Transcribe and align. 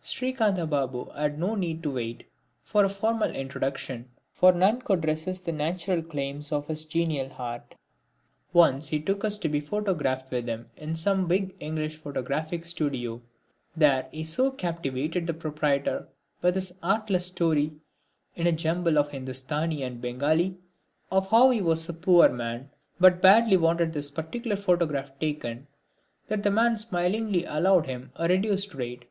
Srikantha 0.00 0.66
Babu 0.66 1.10
had 1.10 1.38
no 1.38 1.54
need 1.54 1.82
to 1.82 1.90
wait 1.90 2.24
for 2.62 2.82
a 2.82 2.88
formal 2.88 3.30
introduction, 3.30 4.08
for 4.32 4.50
none 4.50 4.80
could 4.80 5.04
resist 5.04 5.44
the 5.44 5.52
natural 5.52 6.00
claims 6.02 6.50
of 6.50 6.66
his 6.68 6.86
genial 6.86 7.28
heart. 7.28 7.74
Once 8.54 8.88
he 8.88 8.98
took 8.98 9.22
us 9.22 9.36
to 9.36 9.50
be 9.50 9.60
photographed 9.60 10.30
with 10.30 10.48
him 10.48 10.70
in 10.78 10.94
some 10.94 11.28
big 11.28 11.54
English 11.60 11.98
photographic 11.98 12.64
studio. 12.64 13.20
There 13.76 14.08
he 14.12 14.24
so 14.24 14.50
captivated 14.50 15.26
the 15.26 15.34
proprietor 15.34 16.08
with 16.40 16.54
his 16.54 16.72
artless 16.82 17.26
story, 17.26 17.74
in 18.34 18.46
a 18.46 18.52
jumble 18.52 18.98
of 18.98 19.10
Hindusthani 19.10 19.82
and 19.82 20.00
Bengali, 20.00 20.56
of 21.10 21.28
how 21.28 21.50
he 21.50 21.60
was 21.60 21.86
a 21.86 21.92
poor 21.92 22.30
man, 22.30 22.70
but 22.98 23.20
badly 23.20 23.58
wanted 23.58 23.92
this 23.92 24.10
particular 24.10 24.56
photograph 24.56 25.18
taken, 25.18 25.66
that 26.28 26.42
the 26.42 26.50
man 26.50 26.78
smilingly 26.78 27.44
allowed 27.44 27.84
him 27.84 28.10
a 28.16 28.26
reduced 28.26 28.72
rate. 28.72 29.04